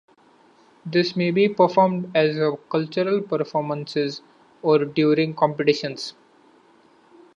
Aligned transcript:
This 0.83 1.15
maybe 1.15 1.47
performed 1.47 2.09
as 2.17 2.35
a 2.35 2.57
cultural 2.71 3.21
performances 3.21 4.23
or 4.63 4.83
during 4.83 5.35
competitions. 5.35 6.15